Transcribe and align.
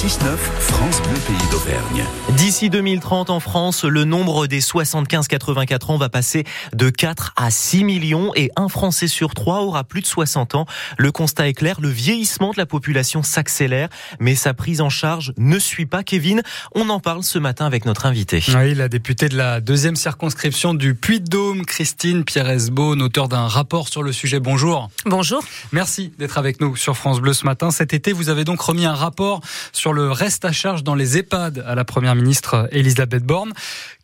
6-9, 0.00 0.38
France 0.60 1.02
Bleu 1.02 1.18
Pays 1.26 1.50
d'Auvergne. 1.50 2.06
D'ici 2.30 2.70
2030 2.70 3.28
en 3.28 3.38
France, 3.38 3.84
le 3.84 4.04
nombre 4.04 4.46
des 4.46 4.62
75-84 4.62 5.92
ans 5.92 5.98
va 5.98 6.08
passer 6.08 6.44
de 6.72 6.88
4 6.88 7.34
à 7.36 7.50
6 7.50 7.84
millions 7.84 8.32
et 8.34 8.50
un 8.56 8.70
Français 8.70 9.08
sur 9.08 9.34
trois 9.34 9.60
aura 9.60 9.84
plus 9.84 10.00
de 10.00 10.06
60 10.06 10.54
ans. 10.54 10.64
Le 10.96 11.12
constat 11.12 11.48
est 11.48 11.52
clair, 11.52 11.82
le 11.82 11.90
vieillissement 11.90 12.52
de 12.52 12.56
la 12.56 12.64
population 12.64 13.22
s'accélère, 13.22 13.90
mais 14.20 14.34
sa 14.34 14.54
prise 14.54 14.80
en 14.80 14.88
charge 14.88 15.34
ne 15.36 15.58
suit 15.58 15.84
pas. 15.84 16.02
Kevin, 16.02 16.40
on 16.74 16.88
en 16.88 16.98
parle 16.98 17.22
ce 17.22 17.38
matin 17.38 17.66
avec 17.66 17.84
notre 17.84 18.06
invité. 18.06 18.42
Oui, 18.56 18.74
la 18.74 18.88
députée 18.88 19.28
de 19.28 19.36
la 19.36 19.60
deuxième 19.60 19.96
circonscription 19.96 20.72
du 20.72 20.94
Puy-de-Dôme, 20.94 21.66
Christine 21.66 22.24
Pierre-Esbaune, 22.24 23.02
auteur 23.02 23.28
d'un 23.28 23.46
rapport 23.46 23.88
sur 23.88 24.02
le 24.02 24.12
sujet. 24.12 24.40
Bonjour. 24.40 24.88
Bonjour. 25.04 25.42
Merci 25.72 26.10
d'être 26.18 26.38
avec 26.38 26.62
nous 26.62 26.74
sur 26.74 26.96
France 26.96 27.20
Bleu 27.20 27.34
ce 27.34 27.44
matin. 27.44 27.70
Cet 27.70 27.92
été, 27.92 28.14
vous 28.14 28.30
avez 28.30 28.44
donc 28.44 28.62
remis 28.62 28.86
un 28.86 28.94
rapport 28.94 29.42
sur 29.72 29.89
le 29.92 30.10
reste 30.10 30.44
à 30.44 30.52
charge 30.52 30.84
dans 30.84 30.94
les 30.94 31.18
EHPAD 31.18 31.64
à 31.66 31.74
la 31.74 31.84
première 31.84 32.14
ministre 32.14 32.68
Elisabeth 32.72 33.24
Borne. 33.24 33.52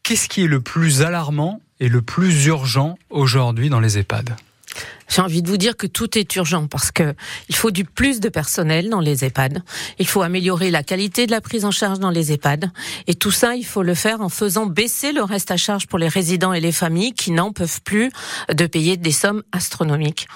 Qu'est-ce 0.03 0.29
qui 0.29 0.45
est 0.45 0.49
le 0.49 0.61
plus 0.61 1.03
alarmant 1.03 1.61
et 1.81 1.89
le 1.89 2.03
plus 2.03 2.47
urgent 2.47 2.97
aujourd'hui 3.11 3.69
dans 3.69 3.81
les 3.81 3.99
EHPAD? 3.99 4.37
J'ai 5.09 5.23
envie 5.23 5.43
de 5.43 5.49
vous 5.49 5.57
dire 5.57 5.77
que 5.77 5.87
tout 5.87 6.19
est 6.19 6.35
urgent 6.37 6.67
parce 6.67 6.91
que 6.91 7.15
il 7.49 7.55
faut 7.55 7.71
du 7.71 7.85
plus 7.85 8.21
de 8.21 8.29
personnel 8.29 8.91
dans 8.91 9.01
les 9.01 9.25
EHPAD. 9.25 9.63
Il 9.99 10.07
faut 10.07 10.23
améliorer 10.23 10.71
la 10.71 10.83
qualité 10.83 11.27
de 11.27 11.31
la 11.31 11.41
prise 11.41 11.65
en 11.65 11.71
charge 11.71 12.01
dans 12.01 12.11
les 12.11 12.33
EHPAD. 12.33 12.71
Et 13.07 13.15
tout 13.15 13.31
ça, 13.31 13.55
il 13.55 13.65
faut 13.65 13.83
le 13.83 13.95
faire 13.95 14.21
en 14.21 14.29
faisant 14.29 14.67
baisser 14.67 15.13
le 15.13 15.23
reste 15.23 15.51
à 15.51 15.57
charge 15.57 15.87
pour 15.87 15.99
les 15.99 16.09
résidents 16.09 16.53
et 16.53 16.61
les 16.61 16.73
familles 16.73 17.13
qui 17.13 17.31
n'en 17.31 17.53
peuvent 17.53 17.81
plus 17.83 18.11
de 18.53 18.67
payer 18.67 18.97
des 18.97 19.13
sommes 19.13 19.43
astronomiques. 19.53 20.27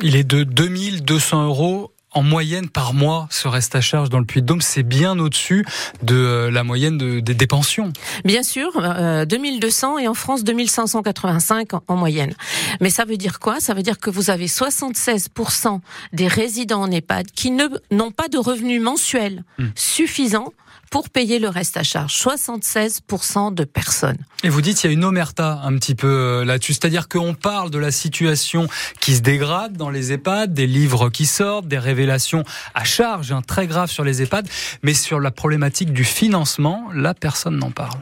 Il 0.00 0.16
est 0.16 0.24
de 0.24 0.44
2200 0.44 1.44
euros 1.44 1.91
en 2.14 2.22
moyenne 2.22 2.68
par 2.68 2.94
mois 2.94 3.26
ce 3.30 3.48
reste 3.48 3.74
à 3.74 3.80
charge 3.80 4.10
dans 4.10 4.18
le 4.18 4.24
Puy-de-Dôme, 4.24 4.60
c'est 4.60 4.82
bien 4.82 5.18
au-dessus 5.18 5.64
de 6.02 6.14
euh, 6.14 6.50
la 6.50 6.64
moyenne 6.64 6.98
de, 6.98 7.20
des 7.20 7.46
pensions. 7.46 7.92
Bien 8.24 8.42
sûr, 8.42 8.70
euh, 8.76 9.24
2200 9.24 9.98
et 9.98 10.08
en 10.08 10.14
France 10.14 10.44
2585 10.44 11.74
en, 11.74 11.82
en, 11.88 11.96
moyenne. 11.96 12.34
Mais 12.80 12.90
ça 12.90 13.04
veut 13.04 13.16
dire 13.16 13.38
quoi? 13.40 13.60
Ça 13.60 13.74
veut 13.74 13.82
dire 13.82 13.98
que 13.98 14.10
vous 14.10 14.30
avez 14.30 14.46
76% 14.46 15.80
des 16.12 16.26
résidents 16.26 16.82
en 16.82 16.90
EHPAD 16.90 17.30
qui 17.32 17.50
n'ont 17.50 18.10
pas 18.10 18.28
de 18.28 18.38
revenus 18.38 18.80
mensuels 18.80 19.44
hmm. 19.58 19.66
suffisants 19.74 20.52
pour 20.92 21.08
payer 21.08 21.38
le 21.38 21.48
reste 21.48 21.78
à 21.78 21.82
charge. 21.82 22.14
76% 22.14 23.54
de 23.54 23.64
personnes. 23.64 24.18
Et 24.44 24.50
vous 24.50 24.60
dites 24.60 24.84
il 24.84 24.88
y 24.88 24.90
a 24.90 24.92
une 24.92 25.04
omerta 25.04 25.62
un 25.64 25.74
petit 25.78 25.94
peu 25.94 26.06
euh, 26.06 26.44
là-dessus, 26.44 26.74
c'est-à-dire 26.74 27.08
qu'on 27.08 27.32
parle 27.32 27.70
de 27.70 27.78
la 27.78 27.90
situation 27.90 28.68
qui 29.00 29.16
se 29.16 29.22
dégrade 29.22 29.74
dans 29.74 29.88
les 29.88 30.12
EHPAD, 30.12 30.52
des 30.52 30.66
livres 30.66 31.08
qui 31.08 31.24
sortent, 31.24 31.66
des 31.66 31.78
révélations 31.78 32.44
à 32.74 32.84
charge 32.84 33.32
hein, 33.32 33.40
très 33.40 33.66
graves 33.66 33.90
sur 33.90 34.04
les 34.04 34.20
EHPAD, 34.20 34.46
mais 34.82 34.92
sur 34.92 35.18
la 35.18 35.30
problématique 35.30 35.94
du 35.94 36.04
financement, 36.04 36.90
là 36.92 37.14
personne 37.14 37.56
n'en 37.56 37.70
parle. 37.70 37.98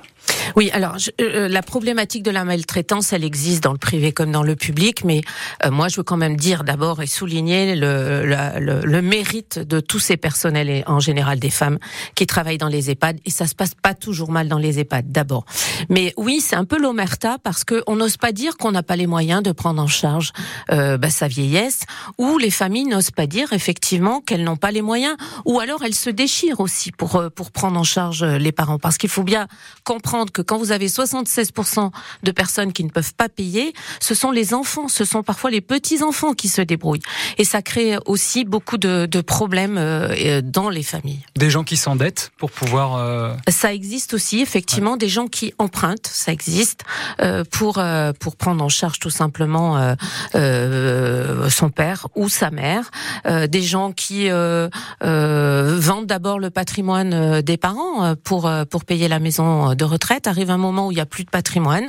Oui, 0.57 0.71
alors 0.73 0.99
je, 0.99 1.11
euh, 1.21 1.49
la 1.49 1.63
problématique 1.63 2.23
de 2.23 2.31
la 2.31 2.45
maltraitance, 2.45 3.13
elle 3.13 3.25
existe 3.25 3.63
dans 3.63 3.73
le 3.73 3.79
privé 3.79 4.13
comme 4.13 4.33
dans 4.33 4.43
le 4.43 4.57
public, 4.57 5.05
mais 5.05 5.21
euh, 5.65 5.71
moi 5.71 5.89
je 5.89 5.97
veux 5.97 6.03
quand 6.03 6.17
même 6.17 6.37
dire 6.37 6.65
d'abord 6.65 7.03
et 7.03 7.07
souligner 7.07 7.77
le, 7.77 8.25
le, 8.25 8.81
le, 8.85 9.03
mérite 9.03 9.59
de 9.59 9.81
tous 9.81 9.99
ces 9.99 10.17
personnels 10.17 10.69
et 10.69 10.85
en 10.87 11.01
général 11.01 11.39
des 11.39 11.51
femmes 11.51 11.79
qui 12.15 12.27
travaillent 12.27 12.59
dans 12.59 12.69
les 12.69 12.91
EHPAD. 12.91 13.19
Et 13.25 13.31
ça 13.31 13.47
se 13.47 13.55
passe 13.55 13.75
pas 13.75 13.95
toujours 13.95 14.31
mal 14.31 14.49
dans 14.49 14.59
les 14.59 14.79
EHPAD 14.79 15.11
d'abord. 15.11 15.45
Mais 15.89 16.13
oui, 16.17 16.41
c'est 16.41 16.57
un 16.57 16.65
peu 16.65 16.79
l'omerta 16.79 17.39
parce 17.43 17.65
que 17.65 17.83
on 17.87 17.97
n'ose 17.97 18.17
pas 18.17 18.33
dire 18.33 18.57
qu'on 18.57 18.73
n'a 18.73 18.83
pas 18.83 18.97
les 18.97 19.07
moyens 19.07 19.43
de 19.43 19.53
prendre 19.53 19.83
en 19.83 19.87
charge 19.87 20.33
euh, 20.71 20.99
bah, 20.99 21.11
sa 21.11 21.29
vieillesse, 21.29 21.81
ou 22.19 22.39
les 22.39 22.51
familles 22.51 22.87
n'osent 22.87 23.11
pas 23.11 23.27
dire 23.27 23.53
effectivement 23.53 24.21
qu'elles 24.21 24.45
n'ont 24.45 24.57
pas 24.57 24.71
les 24.71 24.83
moyens, 24.83 25.17
ou 25.45 25.61
alors 25.61 25.83
elles 25.85 25.95
se 25.95 26.11
déchirent 26.11 26.61
aussi 26.61 26.93
pour 26.93 27.17
euh, 27.17 27.31
pour 27.31 27.51
prendre 27.51 27.79
en 27.79 27.85
charge 27.85 28.25
les 28.25 28.53
parents. 28.53 28.79
Parce 28.79 28.99
qu'il 28.99 29.11
faut 29.11 29.23
bien 29.23 29.49
comprendre 29.85 30.33
que 30.33 30.40
que 30.41 30.47
quand 30.47 30.59
vous 30.59 30.73
avez 30.73 30.89
76% 30.89 31.91
de 32.23 32.31
personnes 32.31 32.73
qui 32.73 32.85
ne 32.85 32.91
peuvent 32.91 33.15
pas 33.15 33.29
payer, 33.29 33.73
ce 34.01 34.15
sont 34.15 34.31
les 34.31 34.55
enfants, 34.55 34.89
ce 34.89 35.05
sont 35.05 35.23
parfois 35.23 35.51
les 35.51 35.61
petits-enfants 35.61 36.35
qui 36.35 36.49
se 36.49 36.63
débrouillent. 36.63 37.03
Et 37.39 37.45
ça 37.45 37.63
crée 37.63 37.97
aussi 38.07 38.45
beaucoup 38.45 38.79
de, 38.79 39.07
de 39.07 39.21
problèmes 39.21 39.77
euh, 39.79 40.41
dans 40.43 40.69
les 40.69 40.83
familles. 40.83 41.21
Des 41.37 41.51
gens 41.51 41.65
qui 41.65 41.77
s'endettent 41.77 42.33
pour 42.39 42.51
pouvoir... 42.51 42.97
Euh... 42.97 43.35
Ça 43.49 43.73
existe 43.73 44.15
aussi, 44.15 44.41
effectivement, 44.41 44.93
ouais. 44.93 44.99
des 44.99 45.09
gens 45.09 45.27
qui 45.27 45.55
empruntent, 45.59 46.07
ça 46.07 46.33
existe, 46.33 46.85
euh, 47.21 47.45
pour, 47.51 47.79
euh, 47.79 48.13
pour 48.19 48.37
prendre 48.37 48.65
en 48.65 48.69
charge 48.69 48.99
tout 48.99 49.11
simplement 49.11 49.95
euh, 50.35 51.49
son 51.49 51.71
père 51.71 52.07
ou 52.15 52.29
sa 52.29 52.51
mère. 52.51 52.91
des 53.27 53.63
gens 53.63 53.93
qui 53.93 54.29
vendent 54.31 56.07
d'abord 56.07 56.39
le 56.39 56.51
patrimoine 56.51 57.41
des 57.43 57.57
parents 57.57 58.15
pour, 58.17 58.51
pour 58.71 58.85
payer 58.85 59.09
la 59.09 59.19
maison 59.19 59.75
de 59.75 59.85
retraite 59.85 60.27
arrive 60.31 60.51
un 60.51 60.57
moment 60.57 60.89
où 60.89 60.93
il 60.93 60.95
n'y 60.95 61.01
a 61.01 61.07
plus 61.07 61.25
de 61.25 61.31
patrimoine. 61.31 61.89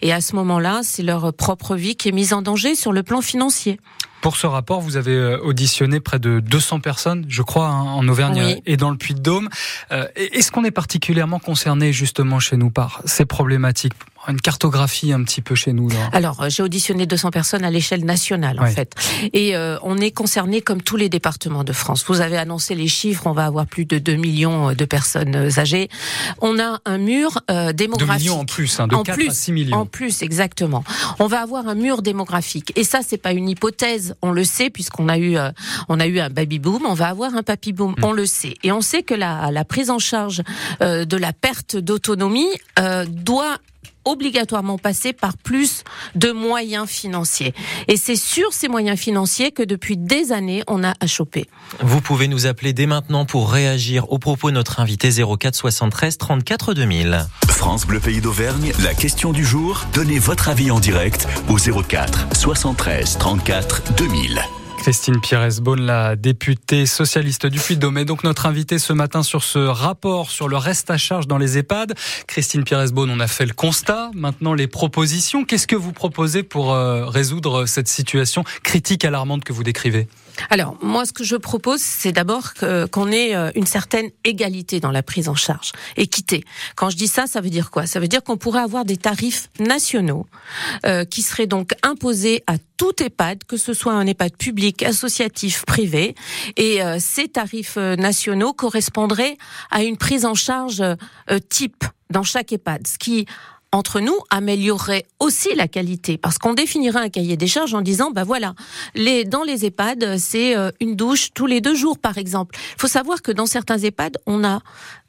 Et 0.00 0.12
à 0.12 0.20
ce 0.20 0.36
moment-là, 0.36 0.80
c'est 0.82 1.02
leur 1.02 1.32
propre 1.32 1.74
vie 1.74 1.96
qui 1.96 2.08
est 2.08 2.12
mise 2.12 2.32
en 2.32 2.42
danger 2.42 2.74
sur 2.74 2.92
le 2.92 3.02
plan 3.02 3.20
financier. 3.20 3.80
Pour 4.20 4.36
ce 4.36 4.46
rapport, 4.46 4.80
vous 4.80 4.96
avez 4.96 5.14
euh, 5.14 5.38
auditionné 5.38 6.00
près 6.00 6.18
de 6.18 6.40
200 6.40 6.80
personnes, 6.80 7.24
je 7.28 7.42
crois, 7.42 7.68
hein, 7.68 7.82
en 7.82 8.06
Auvergne 8.08 8.42
oui. 8.44 8.62
et 8.66 8.76
dans 8.76 8.90
le 8.90 8.96
Puy-de-Dôme. 8.96 9.48
Euh, 9.92 10.06
Est-ce 10.16 10.50
qu'on 10.50 10.64
est 10.64 10.72
particulièrement 10.72 11.38
concerné 11.38 11.92
justement 11.92 12.40
chez 12.40 12.56
nous 12.56 12.70
par 12.70 13.00
ces 13.04 13.26
problématiques? 13.26 13.94
Une 14.28 14.40
cartographie 14.40 15.12
un 15.12 15.22
petit 15.24 15.40
peu 15.40 15.54
chez 15.54 15.72
nous 15.72 15.88
là. 15.88 16.10
Alors, 16.12 16.42
euh, 16.42 16.48
j'ai 16.48 16.62
auditionné 16.62 17.06
200 17.06 17.30
personnes 17.30 17.64
à 17.64 17.70
l'échelle 17.70 18.04
nationale 18.04 18.60
en 18.60 18.66
fait. 18.66 18.94
Et 19.32 19.56
euh, 19.56 19.78
on 19.82 19.98
est 19.98 20.10
concerné 20.10 20.60
comme 20.60 20.82
tous 20.82 20.96
les 20.96 21.08
départements 21.08 21.64
de 21.64 21.72
France. 21.72 22.04
Vous 22.06 22.20
avez 22.20 22.36
annoncé 22.36 22.74
les 22.74 22.88
chiffres, 22.88 23.26
on 23.26 23.32
va 23.32 23.46
avoir 23.46 23.66
plus 23.66 23.84
de 23.84 23.98
2 23.98 24.14
millions 24.14 24.72
de 24.72 24.84
personnes 24.84 25.36
âgées. 25.58 25.88
On 26.40 26.58
a 26.58 26.80
un 26.84 26.98
mur 26.98 27.38
euh, 27.50 27.72
démographique. 27.72 28.24
2 28.26 28.30
millions 28.30 28.40
en 28.40 28.44
plus, 28.44 28.80
hein, 28.80 28.86
de 28.88 28.94
en 28.94 29.02
4 29.02 29.14
plus, 29.16 29.28
à 29.28 29.32
6 29.32 29.52
millions. 29.52 29.76
En 29.76 29.86
plus, 29.86 30.22
exactement. 30.22 30.84
On 31.18 31.26
va 31.26 31.40
avoir 31.40 31.68
un 31.68 31.74
mur 31.74 32.02
démographique. 32.02 32.72
Et 32.76 32.84
ça, 32.84 33.00
c'est 33.06 33.18
pas 33.18 33.32
une 33.32 33.48
hypothèse, 33.48 34.14
on 34.22 34.30
le 34.30 34.44
sait 34.44 34.70
puisqu'on 34.70 35.08
a 35.08 35.18
eu 35.18 35.36
euh, 35.36 35.50
on 35.88 36.00
a 36.00 36.06
eu 36.06 36.18
un 36.20 36.30
baby 36.30 36.58
boom, 36.58 36.84
on 36.86 36.94
va 36.94 37.08
avoir 37.08 37.34
un 37.34 37.42
papy 37.42 37.72
boom, 37.72 37.92
mmh. 37.92 38.04
on 38.04 38.12
le 38.12 38.26
sait. 38.26 38.54
Et 38.62 38.72
on 38.72 38.80
sait 38.80 39.02
que 39.02 39.14
la, 39.14 39.50
la 39.50 39.64
prise 39.64 39.90
en 39.90 39.98
charge 39.98 40.42
euh, 40.82 41.04
de 41.04 41.16
la 41.16 41.32
perte 41.32 41.76
d'autonomie 41.76 42.48
doit 43.08 43.58
obligatoirement 44.08 44.78
passer 44.78 45.12
par 45.12 45.36
plus 45.36 45.84
de 46.14 46.32
moyens 46.32 46.88
financiers. 46.88 47.54
Et 47.86 47.96
c'est 47.96 48.16
sur 48.16 48.52
ces 48.52 48.68
moyens 48.68 48.98
financiers 48.98 49.52
que 49.52 49.62
depuis 49.62 49.96
des 49.96 50.32
années, 50.32 50.62
on 50.66 50.82
a 50.82 50.94
à 51.00 51.06
choper. 51.06 51.46
Vous 51.80 52.00
pouvez 52.00 52.28
nous 52.28 52.46
appeler 52.46 52.72
dès 52.72 52.86
maintenant 52.86 53.24
pour 53.24 53.50
réagir 53.52 54.10
au 54.12 54.18
propos 54.18 54.50
de 54.50 54.54
notre 54.54 54.80
invité 54.80 55.10
04 55.10 55.54
73 55.54 56.18
34 56.18 56.74
2000. 56.74 57.26
France 57.48 57.86
Bleu 57.86 58.00
Pays 58.00 58.20
d'Auvergne, 58.20 58.72
la 58.82 58.94
question 58.94 59.32
du 59.32 59.44
jour, 59.44 59.86
donnez 59.92 60.18
votre 60.18 60.48
avis 60.48 60.70
en 60.70 60.80
direct 60.80 61.26
au 61.48 61.56
04 61.56 62.28
73 62.34 63.18
34 63.18 63.94
2000. 63.96 64.40
Christine 64.78 65.20
Pires-Beaune, 65.20 65.84
la 65.84 66.16
députée 66.16 66.86
socialiste 66.86 67.46
du 67.46 67.58
Puy-de-Dôme, 67.58 67.98
est 67.98 68.04
donc 68.04 68.24
notre 68.24 68.46
invitée 68.46 68.78
ce 68.78 68.92
matin 68.92 69.22
sur 69.22 69.42
ce 69.42 69.58
rapport 69.58 70.30
sur 70.30 70.48
le 70.48 70.56
reste 70.56 70.90
à 70.90 70.96
charge 70.96 71.26
dans 71.26 71.36
les 71.36 71.58
EHPAD. 71.58 71.94
Christine 72.26 72.64
Pires-Beaune, 72.64 73.10
on 73.10 73.20
a 73.20 73.26
fait 73.26 73.44
le 73.44 73.52
constat. 73.52 74.10
Maintenant, 74.14 74.54
les 74.54 74.66
propositions. 74.66 75.44
Qu'est-ce 75.44 75.66
que 75.66 75.76
vous 75.76 75.92
proposez 75.92 76.42
pour 76.42 76.72
euh, 76.72 77.06
résoudre 77.06 77.66
cette 77.66 77.88
situation 77.88 78.44
critique, 78.62 79.04
alarmante 79.04 79.44
que 79.44 79.52
vous 79.52 79.64
décrivez? 79.64 80.08
Alors, 80.50 80.76
moi, 80.82 81.04
ce 81.04 81.12
que 81.12 81.24
je 81.24 81.36
propose, 81.36 81.80
c'est 81.80 82.12
d'abord 82.12 82.54
qu'on 82.90 83.10
ait 83.10 83.34
euh, 83.34 83.50
une 83.54 83.66
certaine 83.66 84.10
égalité 84.24 84.80
dans 84.80 84.90
la 84.90 85.02
prise 85.02 85.28
en 85.28 85.34
charge, 85.34 85.72
équité. 85.96 86.44
Quand 86.76 86.90
je 86.90 86.96
dis 86.96 87.08
ça, 87.08 87.26
ça 87.26 87.40
veut 87.40 87.50
dire 87.50 87.70
quoi? 87.70 87.86
Ça 87.86 88.00
veut 88.00 88.08
dire 88.08 88.22
qu'on 88.22 88.36
pourrait 88.36 88.62
avoir 88.62 88.84
des 88.84 88.96
tarifs 88.96 89.48
nationaux 89.58 90.26
euh, 90.86 91.04
qui 91.04 91.22
seraient 91.22 91.46
donc 91.46 91.72
imposés 91.82 92.42
à 92.46 92.56
tout 92.78 93.02
EHPAD, 93.02 93.44
que 93.44 93.58
ce 93.58 93.74
soit 93.74 93.92
un 93.92 94.06
EHPAD 94.06 94.36
public, 94.36 94.82
associatif, 94.82 95.64
privé, 95.66 96.14
et 96.56 96.82
euh, 96.82 96.96
ces 96.98 97.28
tarifs 97.28 97.74
euh, 97.76 97.96
nationaux 97.96 98.54
correspondraient 98.54 99.36
à 99.70 99.82
une 99.82 99.98
prise 99.98 100.24
en 100.24 100.34
charge 100.34 100.80
euh, 100.80 101.38
type 101.50 101.84
dans 102.10 102.22
chaque 102.22 102.52
EHPAD, 102.52 102.86
ce 102.86 102.96
qui 102.96 103.26
entre 103.72 104.00
nous, 104.00 104.16
améliorerait 104.30 105.04
aussi 105.20 105.54
la 105.54 105.68
qualité, 105.68 106.16
parce 106.16 106.38
qu'on 106.38 106.54
définirait 106.54 107.00
un 107.00 107.08
cahier 107.10 107.36
des 107.36 107.46
charges 107.46 107.74
en 107.74 107.82
disant, 107.82 108.10
bah 108.10 108.24
voilà, 108.24 108.54
les, 108.94 109.24
dans 109.24 109.42
les 109.42 109.66
EHPAD, 109.66 110.16
c'est 110.18 110.56
euh, 110.56 110.70
une 110.80 110.96
douche 110.96 111.30
tous 111.34 111.46
les 111.46 111.60
deux 111.60 111.74
jours, 111.74 111.98
par 111.98 112.16
exemple. 112.16 112.56
Il 112.76 112.80
faut 112.80 112.88
savoir 112.88 113.20
que 113.20 113.30
dans 113.30 113.46
certains 113.46 113.78
EHPAD, 113.78 114.16
on 114.26 114.42
a 114.42 114.60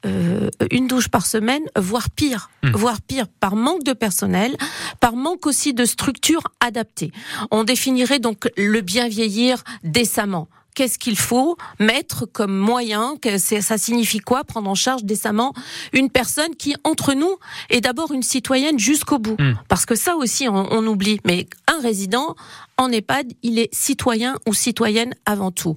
euh, 0.04 0.50
une 0.70 0.86
douche 0.86 1.08
par 1.08 1.26
semaine, 1.26 1.62
voire 1.76 2.10
pire, 2.10 2.50
mmh. 2.62 2.70
voire 2.72 3.00
pire, 3.00 3.26
par 3.28 3.56
manque 3.56 3.84
de 3.84 3.92
personnel, 3.92 4.56
par 5.00 5.14
manque 5.14 5.46
aussi 5.46 5.72
de 5.72 5.84
structures 5.84 6.44
adaptées. 6.60 7.12
On 7.50 7.64
définirait 7.64 8.18
donc 8.18 8.50
le 8.56 8.80
bien 8.82 9.08
vieillir 9.08 9.62
décemment 9.84 10.48
qu'est-ce 10.74 10.98
qu'il 10.98 11.18
faut 11.18 11.56
mettre 11.78 12.26
comme 12.26 12.56
moyen 12.56 13.16
que 13.20 13.38
Ça 13.38 13.78
signifie 13.78 14.18
quoi 14.18 14.44
prendre 14.44 14.70
en 14.70 14.74
charge 14.74 15.04
décemment 15.04 15.52
une 15.92 16.10
personne 16.10 16.54
qui, 16.56 16.74
entre 16.84 17.14
nous, 17.14 17.36
est 17.70 17.80
d'abord 17.80 18.12
une 18.12 18.22
citoyenne 18.22 18.78
jusqu'au 18.78 19.18
bout 19.18 19.36
hmm. 19.38 19.54
Parce 19.68 19.86
que 19.86 19.94
ça 19.94 20.16
aussi, 20.16 20.48
on, 20.48 20.72
on 20.72 20.86
oublie. 20.86 21.20
Mais 21.24 21.46
un 21.66 21.80
résident 21.80 22.34
en 22.76 22.90
EHPAD, 22.90 23.32
il 23.42 23.58
est 23.58 23.72
citoyen 23.74 24.36
ou 24.46 24.54
citoyenne 24.54 25.14
avant 25.26 25.50
tout. 25.50 25.74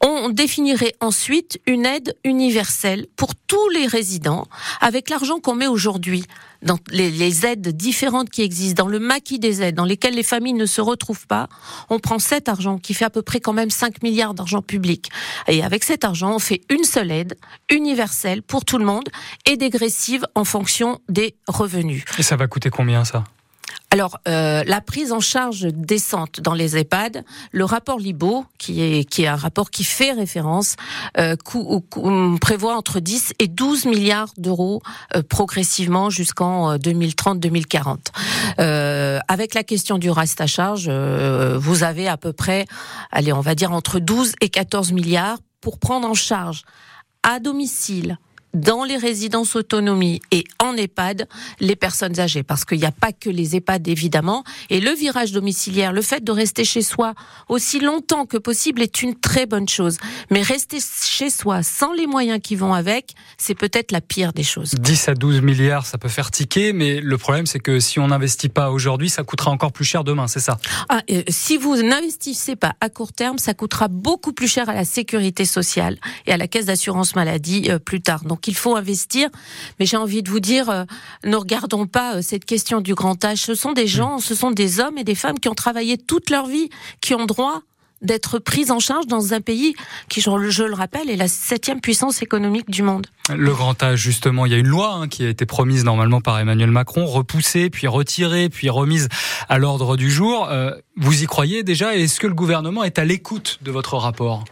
On 0.00 0.30
définirait 0.30 0.94
ensuite 1.00 1.60
une 1.66 1.86
aide 1.86 2.16
universelle 2.24 3.06
pour 3.16 3.34
tous 3.46 3.68
les 3.68 3.86
résidents 3.86 4.46
avec 4.80 5.10
l'argent 5.10 5.38
qu'on 5.38 5.54
met 5.54 5.68
aujourd'hui 5.68 6.24
dans 6.62 6.78
les, 6.90 7.46
aides 7.46 7.68
différentes 7.68 8.30
qui 8.30 8.42
existent, 8.42 8.84
dans 8.84 8.88
le 8.88 8.98
maquis 8.98 9.38
des 9.38 9.62
aides, 9.62 9.74
dans 9.74 9.84
lesquelles 9.84 10.14
les 10.14 10.22
familles 10.22 10.54
ne 10.54 10.66
se 10.66 10.80
retrouvent 10.80 11.26
pas, 11.26 11.48
on 11.88 11.98
prend 11.98 12.18
cet 12.18 12.48
argent 12.48 12.78
qui 12.78 12.94
fait 12.94 13.04
à 13.04 13.10
peu 13.10 13.22
près 13.22 13.40
quand 13.40 13.52
même 13.52 13.70
5 13.70 14.02
milliards 14.02 14.34
d'argent 14.34 14.62
public. 14.62 15.10
Et 15.48 15.62
avec 15.62 15.84
cet 15.84 16.04
argent, 16.04 16.34
on 16.34 16.38
fait 16.38 16.60
une 16.70 16.84
seule 16.84 17.10
aide, 17.10 17.36
universelle 17.70 18.42
pour 18.42 18.64
tout 18.64 18.78
le 18.78 18.84
monde 18.84 19.08
et 19.46 19.56
dégressive 19.56 20.24
en 20.34 20.44
fonction 20.44 21.00
des 21.08 21.36
revenus. 21.46 22.04
Et 22.18 22.22
ça 22.22 22.36
va 22.36 22.46
coûter 22.46 22.70
combien 22.70 23.04
ça? 23.04 23.24
Alors, 23.92 24.20
euh, 24.28 24.62
la 24.66 24.80
prise 24.80 25.10
en 25.10 25.18
charge 25.18 25.66
décente 25.72 26.40
dans 26.40 26.54
les 26.54 26.76
EHPAD, 26.76 27.24
le 27.50 27.64
rapport 27.64 27.98
Libo, 27.98 28.44
qui 28.56 28.80
est, 28.82 29.26
un 29.26 29.34
rapport 29.34 29.72
qui 29.72 29.82
fait 29.82 30.12
référence, 30.12 30.76
euh, 31.18 31.34
prévoit 32.40 32.76
entre 32.76 33.00
10 33.00 33.34
et 33.40 33.48
12 33.48 33.86
milliards 33.86 34.32
d'euros 34.36 34.80
euh, 35.16 35.22
progressivement 35.28 36.08
jusqu'en 36.08 36.76
2030-2040. 36.76 37.96
Euh, 38.60 39.18
avec 39.26 39.54
la 39.54 39.64
question 39.64 39.98
du 39.98 40.08
reste 40.08 40.40
à 40.40 40.46
charge, 40.46 40.88
vous 40.88 41.82
avez 41.82 42.06
à 42.06 42.16
peu 42.16 42.32
près, 42.32 42.66
allez, 43.10 43.32
on 43.32 43.40
va 43.40 43.56
dire 43.56 43.72
entre 43.72 43.98
12 43.98 44.34
et 44.40 44.50
14 44.50 44.92
milliards 44.92 45.38
pour 45.60 45.80
prendre 45.80 46.08
en 46.08 46.14
charge 46.14 46.62
à 47.24 47.40
domicile, 47.40 48.18
dans 48.54 48.84
les 48.84 48.96
résidences 48.96 49.56
autonomie 49.56 50.20
et 50.30 50.44
en 50.58 50.76
EHPAD 50.76 51.28
les 51.60 51.76
personnes 51.76 52.18
âgées. 52.18 52.42
Parce 52.42 52.64
qu'il 52.64 52.78
n'y 52.78 52.84
a 52.84 52.92
pas 52.92 53.12
que 53.12 53.30
les 53.30 53.56
EHPAD 53.56 53.88
évidemment. 53.88 54.44
Et 54.70 54.80
le 54.80 54.92
virage 54.92 55.32
domiciliaire 55.32 55.92
le 55.92 56.02
fait 56.02 56.22
de 56.22 56.32
rester 56.32 56.64
chez 56.64 56.82
soi 56.82 57.14
aussi 57.48 57.80
longtemps 57.80 58.26
que 58.26 58.36
possible 58.36 58.82
est 58.82 59.02
une 59.02 59.14
très 59.18 59.46
bonne 59.46 59.68
chose. 59.68 59.98
Mais 60.30 60.42
rester 60.42 60.78
chez 60.80 61.30
soi 61.30 61.62
sans 61.62 61.92
les 61.92 62.06
moyens 62.06 62.40
qui 62.42 62.56
vont 62.56 62.74
avec 62.74 63.14
c'est 63.38 63.54
peut-être 63.54 63.92
la 63.92 64.00
pire 64.00 64.32
des 64.32 64.42
choses. 64.42 64.74
10 64.74 65.08
à 65.08 65.14
12 65.14 65.42
milliards 65.42 65.86
ça 65.86 65.98
peut 65.98 66.08
faire 66.08 66.30
tiquer 66.30 66.72
mais 66.72 67.00
le 67.00 67.18
problème 67.18 67.46
c'est 67.46 67.60
que 67.60 67.80
si 67.80 67.98
on 67.98 68.08
n'investit 68.08 68.48
pas 68.48 68.70
aujourd'hui 68.70 69.10
ça 69.10 69.22
coûtera 69.22 69.50
encore 69.50 69.72
plus 69.72 69.84
cher 69.84 70.04
demain 70.04 70.26
c'est 70.26 70.40
ça? 70.40 70.58
Ah, 70.88 71.02
euh, 71.10 71.22
si 71.28 71.56
vous 71.56 71.76
n'investissez 71.76 72.56
pas 72.56 72.74
à 72.80 72.88
court 72.88 73.12
terme 73.12 73.38
ça 73.38 73.54
coûtera 73.54 73.88
beaucoup 73.88 74.32
plus 74.32 74.48
cher 74.48 74.68
à 74.68 74.74
la 74.74 74.84
sécurité 74.84 75.44
sociale 75.44 75.98
et 76.26 76.32
à 76.32 76.36
la 76.36 76.48
caisse 76.48 76.66
d'assurance 76.66 77.14
maladie 77.14 77.70
euh, 77.70 77.78
plus 77.78 78.00
tard. 78.00 78.24
Donc 78.24 78.39
qu'il 78.40 78.54
faut 78.54 78.76
investir. 78.76 79.28
Mais 79.78 79.86
j'ai 79.86 79.96
envie 79.96 80.22
de 80.22 80.30
vous 80.30 80.40
dire, 80.40 80.70
euh, 80.70 80.84
ne 81.24 81.36
regardons 81.36 81.86
pas 81.86 82.16
euh, 82.16 82.22
cette 82.22 82.44
question 82.44 82.80
du 82.80 82.94
grand 82.94 83.24
âge. 83.24 83.38
Ce 83.38 83.54
sont 83.54 83.72
des 83.72 83.86
gens, 83.86 84.18
ce 84.18 84.34
sont 84.34 84.50
des 84.50 84.80
hommes 84.80 84.98
et 84.98 85.04
des 85.04 85.14
femmes 85.14 85.38
qui 85.38 85.48
ont 85.48 85.54
travaillé 85.54 85.98
toute 85.98 86.30
leur 86.30 86.46
vie, 86.46 86.70
qui 87.00 87.14
ont 87.14 87.26
droit 87.26 87.62
d'être 88.02 88.38
pris 88.38 88.70
en 88.70 88.78
charge 88.78 89.06
dans 89.06 89.34
un 89.34 89.40
pays 89.40 89.74
qui, 90.08 90.20
je, 90.20 90.62
le 90.62 90.74
rappelle, 90.74 91.10
est 91.10 91.16
la 91.16 91.28
septième 91.28 91.80
puissance 91.80 92.22
économique 92.22 92.70
du 92.70 92.82
monde. 92.82 93.06
Le 93.34 93.52
grand 93.52 93.80
âge, 93.82 93.98
justement, 93.98 94.46
il 94.46 94.52
y 94.52 94.54
a 94.54 94.58
une 94.58 94.68
loi 94.68 94.94
hein, 94.94 95.08
qui 95.08 95.24
a 95.24 95.28
été 95.28 95.46
promise 95.46 95.84
normalement 95.84 96.20
par 96.20 96.38
Emmanuel 96.38 96.70
Macron, 96.70 97.06
repoussée, 97.06 97.70
puis 97.70 97.86
retirée, 97.86 98.48
puis 98.48 98.70
remise 98.70 99.08
à 99.48 99.58
l'ordre 99.58 99.96
du 99.96 100.10
jour. 100.10 100.48
Euh, 100.50 100.72
vous 100.96 101.22
y 101.22 101.26
croyez 101.26 101.62
déjà? 101.62 101.94
Est-ce 101.94 102.20
que 102.20 102.26
le 102.26 102.34
gouvernement 102.34 102.84
est 102.84 102.98
à 102.98 103.04
l'écoute 103.04 103.58
de 103.62 103.70
votre 103.70 103.96
rapport? 103.96 104.44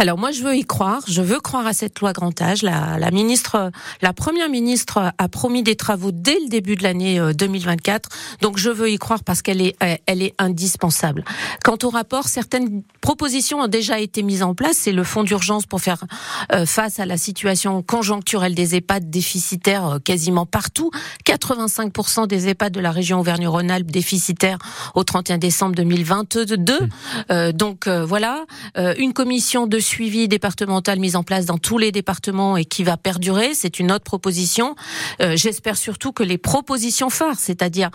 Alors 0.00 0.16
moi, 0.16 0.30
je 0.30 0.42
veux 0.42 0.56
y 0.56 0.64
croire. 0.64 1.02
Je 1.06 1.20
veux 1.20 1.40
croire 1.40 1.66
à 1.66 1.74
cette 1.74 2.00
loi 2.00 2.14
grand 2.14 2.40
âge. 2.40 2.62
La, 2.62 2.98
la 2.98 3.10
ministre, 3.10 3.70
la 4.00 4.14
première 4.14 4.48
ministre 4.48 5.12
a 5.18 5.28
promis 5.28 5.62
des 5.62 5.76
travaux 5.76 6.10
dès 6.10 6.38
le 6.40 6.48
début 6.48 6.74
de 6.74 6.82
l'année 6.82 7.20
2024. 7.34 8.08
Euh, 8.08 8.36
Donc 8.40 8.56
je 8.56 8.70
veux 8.70 8.90
y 8.90 8.96
croire 8.96 9.22
parce 9.22 9.42
qu'elle 9.42 9.60
est, 9.60 9.76
elle 10.06 10.22
est 10.22 10.34
indispensable. 10.38 11.22
Quant 11.62 11.76
au 11.82 11.90
rapport, 11.90 12.28
certaines 12.28 12.82
propositions 13.02 13.60
ont 13.60 13.68
déjà 13.68 14.00
été 14.00 14.22
mises 14.22 14.42
en 14.42 14.54
place. 14.54 14.78
C'est 14.78 14.92
le 14.92 15.04
fonds 15.04 15.22
d'urgence 15.22 15.66
pour 15.66 15.82
faire 15.82 16.02
euh, 16.54 16.64
face 16.64 16.98
à 16.98 17.04
la 17.04 17.18
situation 17.18 17.82
conjoncturelle 17.82 18.54
des 18.54 18.76
EHPAD 18.76 19.10
déficitaires 19.10 19.86
euh, 19.86 19.98
quasiment 19.98 20.46
partout. 20.46 20.90
85% 21.26 22.26
des 22.26 22.48
EHPAD 22.48 22.72
de 22.72 22.80
la 22.80 22.90
région 22.90 23.20
Auvergne-Rhône-Alpes 23.20 23.90
déficitaires 23.90 24.56
au 24.94 25.04
31 25.04 25.36
décembre 25.36 25.74
2022. 25.74 26.78
Mmh. 27.28 27.52
donc 27.52 27.86
voilà, 27.88 28.44
une 28.76 29.12
commission 29.12 29.66
de 29.66 29.78
suivi 29.90 30.28
départemental 30.28 30.98
mise 30.98 31.16
en 31.16 31.22
place 31.22 31.46
dans 31.46 31.58
tous 31.58 31.78
les 31.78 31.92
départements 31.92 32.56
et 32.56 32.64
qui 32.64 32.84
va 32.84 32.96
perdurer. 32.96 33.54
C'est 33.54 33.80
une 33.80 33.90
autre 33.90 34.04
proposition. 34.04 34.76
Euh, 35.20 35.36
j'espère 35.36 35.76
surtout 35.76 36.12
que 36.12 36.22
les 36.22 36.38
propositions 36.38 37.10
phares, 37.10 37.38
c'est-à-dire 37.38 37.90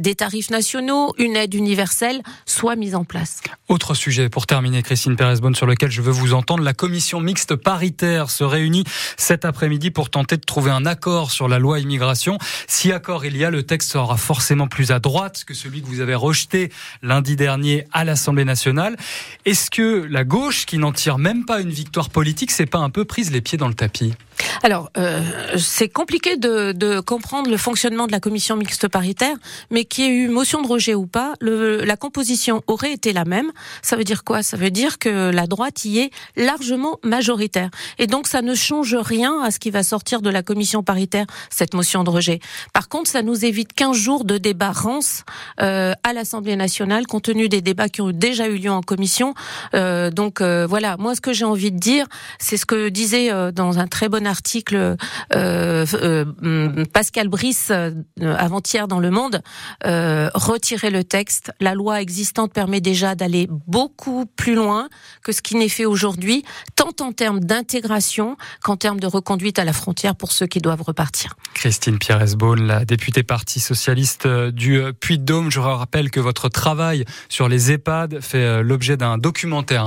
des 0.00 0.14
tarifs 0.14 0.50
nationaux, 0.50 1.12
une 1.18 1.36
aide 1.36 1.54
universelle, 1.54 2.22
soient 2.46 2.76
mises 2.76 2.94
en 2.94 3.04
place. 3.04 3.40
Autre 3.68 3.94
sujet 3.94 4.28
pour 4.28 4.46
terminer, 4.46 4.82
Christine 4.82 5.16
Pérez-Bonne, 5.16 5.54
sur 5.54 5.66
lequel 5.66 5.90
je 5.90 6.02
veux 6.02 6.12
vous 6.12 6.32
entendre. 6.32 6.62
La 6.62 6.74
commission 6.74 7.20
mixte 7.20 7.56
paritaire 7.56 8.30
se 8.30 8.44
réunit 8.44 8.84
cet 9.16 9.44
après-midi 9.44 9.90
pour 9.90 10.10
tenter 10.10 10.36
de 10.36 10.42
trouver 10.42 10.70
un 10.70 10.86
accord 10.86 11.30
sur 11.30 11.48
la 11.48 11.58
loi 11.58 11.80
immigration. 11.80 12.38
Si 12.66 12.92
accord 12.92 13.24
il 13.24 13.36
y 13.36 13.44
a, 13.44 13.50
le 13.50 13.62
texte 13.62 13.92
sera 13.92 14.16
forcément 14.16 14.68
plus 14.68 14.90
à 14.90 15.00
droite 15.00 15.44
que 15.44 15.54
celui 15.54 15.82
que 15.82 15.86
vous 15.86 16.00
avez 16.00 16.14
rejeté 16.14 16.70
lundi 17.02 17.36
dernier 17.36 17.84
à 17.92 18.04
l'Assemblée 18.04 18.44
nationale. 18.44 18.96
Est-ce 19.44 19.70
que 19.70 20.06
la 20.08 20.24
gauche 20.24 20.57
qui 20.66 20.78
n'en 20.78 20.92
tire 20.92 21.18
même 21.18 21.44
pas 21.44 21.60
une 21.60 21.70
victoire 21.70 22.10
politique, 22.10 22.50
c'est 22.50 22.66
pas 22.66 22.78
un 22.78 22.90
peu 22.90 23.04
prise 23.04 23.30
les 23.30 23.40
pieds 23.40 23.58
dans 23.58 23.68
le 23.68 23.74
tapis 23.74 24.14
alors, 24.62 24.90
euh, 24.96 25.22
c'est 25.56 25.88
compliqué 25.88 26.36
de, 26.36 26.72
de, 26.72 27.00
comprendre 27.00 27.50
le 27.50 27.56
fonctionnement 27.56 28.06
de 28.06 28.12
la 28.12 28.20
commission 28.20 28.56
mixte 28.56 28.88
paritaire, 28.88 29.36
mais 29.70 29.84
qu'il 29.84 30.04
y 30.04 30.08
ait 30.08 30.10
eu 30.10 30.28
motion 30.28 30.62
de 30.62 30.68
rejet 30.68 30.94
ou 30.94 31.06
pas, 31.06 31.34
le, 31.40 31.84
la 31.84 31.96
composition 31.96 32.62
aurait 32.66 32.92
été 32.92 33.12
la 33.12 33.24
même. 33.24 33.50
Ça 33.82 33.96
veut 33.96 34.04
dire 34.04 34.24
quoi? 34.24 34.42
Ça 34.42 34.56
veut 34.56 34.70
dire 34.70 34.98
que 34.98 35.30
la 35.30 35.46
droite 35.46 35.84
y 35.84 36.00
est 36.00 36.10
largement 36.36 36.98
majoritaire. 37.04 37.70
Et 37.98 38.06
donc, 38.06 38.26
ça 38.26 38.42
ne 38.42 38.54
change 38.54 38.94
rien 38.94 39.40
à 39.42 39.50
ce 39.50 39.58
qui 39.58 39.70
va 39.70 39.82
sortir 39.82 40.22
de 40.22 40.30
la 40.30 40.42
commission 40.42 40.82
paritaire, 40.82 41.26
cette 41.50 41.74
motion 41.74 42.04
de 42.04 42.10
rejet. 42.10 42.40
Par 42.72 42.88
contre, 42.88 43.10
ça 43.10 43.22
nous 43.22 43.44
évite 43.44 43.72
15 43.72 43.96
jours 43.96 44.24
de 44.24 44.38
débats 44.38 44.72
rance 44.72 45.24
euh, 45.60 45.92
à 46.02 46.12
l'Assemblée 46.12 46.56
nationale, 46.56 47.06
compte 47.06 47.24
tenu 47.24 47.48
des 47.48 47.60
débats 47.60 47.88
qui 47.88 48.00
ont 48.00 48.10
déjà 48.10 48.48
eu 48.48 48.56
lieu 48.56 48.70
en 48.70 48.82
commission. 48.82 49.34
Euh, 49.74 50.10
donc, 50.10 50.40
euh, 50.48 50.66
voilà, 50.66 50.96
moi, 50.98 51.14
ce 51.14 51.20
que 51.20 51.32
j'ai 51.32 51.44
envie 51.44 51.70
de 51.72 51.78
dire, 51.78 52.06
c'est 52.38 52.56
ce 52.56 52.66
que 52.66 52.88
disait 52.88 53.32
euh, 53.32 53.52
dans 53.52 53.78
un 53.78 53.86
très 53.86 54.08
bon 54.08 54.26
article 54.26 54.96
euh, 55.34 55.86
euh, 55.94 56.84
Pascal 56.92 57.28
Brice 57.28 57.72
avant-hier 58.20 58.88
dans 58.88 59.00
Le 59.00 59.10
Monde, 59.10 59.42
retirer 59.84 60.90
le 60.90 61.04
texte. 61.04 61.52
La 61.60 61.74
loi 61.74 62.00
existante 62.00 62.52
permet 62.52 62.80
déjà 62.80 63.14
d'aller 63.14 63.48
beaucoup 63.50 64.26
plus 64.26 64.54
loin 64.54 64.88
que 65.22 65.32
ce 65.32 65.42
qui 65.42 65.56
n'est 65.56 65.68
fait 65.68 65.84
aujourd'hui, 65.84 66.44
tant 66.76 66.92
en 67.00 67.12
termes 67.12 67.40
d'intégration 67.40 68.36
qu'en 68.62 68.76
termes 68.76 69.00
de 69.00 69.06
reconduite 69.06 69.58
à 69.58 69.64
la 69.64 69.72
frontière 69.72 70.14
pour 70.14 70.32
ceux 70.32 70.46
qui 70.46 70.60
doivent 70.60 70.82
repartir. 70.82 71.34
Christine 71.54 71.98
Pierre-Esbaune, 71.98 72.66
la 72.66 72.84
députée 72.84 73.22
Parti 73.22 73.60
socialiste 73.60 74.26
du 74.26 74.80
Puy-de-Dôme. 75.00 75.50
Je 75.50 75.60
rappelle 75.60 76.10
que 76.10 76.20
votre 76.20 76.48
travail 76.48 77.04
sur 77.28 77.48
les 77.48 77.72
EHPAD 77.72 78.20
fait 78.20 78.62
l'objet 78.62 78.96
d'un 78.96 79.18
documentaire 79.18 79.86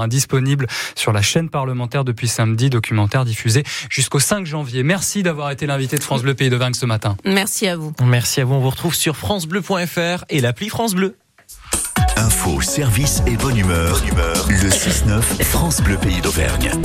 sur 0.96 1.12
la 1.12 1.22
chaîne 1.22 1.50
parlementaire 1.50 2.04
depuis 2.04 2.28
samedi, 2.28 2.70
documentaire 2.70 3.26
diffusé 3.26 3.64
jusqu'au 3.90 4.20
5 4.20 4.46
janvier. 4.46 4.84
Merci 4.84 5.24
d'avoir 5.24 5.52
été 5.52 5.66
l'invité 5.66 5.98
de 5.98 6.04
France 6.04 6.24
Bleu 6.24 6.34
Pays 6.34 6.50
de 6.50 6.56
Vingt 6.56 6.76
ce 6.76 6.86
matin. 6.86 7.18
Merci 7.26 7.68
à 7.68 7.76
vous. 7.76 7.94
Merci 8.02 8.42
à 8.42 8.46
vous. 8.46 8.54
On 8.56 8.60
vous 8.60 8.70
retrouve 8.70 8.96
sur 8.96 9.16
francebleu.fr 9.16 10.26
et 10.30 10.42
l'appli 10.42 10.70
France 10.70 10.96
Bleu. 10.96 11.16
Info, 12.18 12.62
service 12.62 13.24
et 13.26 13.36
bonne 13.36 13.58
humeur. 13.58 14.00
Bonne 14.00 14.10
humeur. 14.10 14.48
Le 14.50 14.70
6-9, 14.70 15.22
France 15.44 15.82
Bleu 15.82 15.98
Pays 15.98 16.22
d'Auvergne. 16.22 16.72